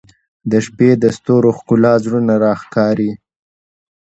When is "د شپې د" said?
0.51-1.05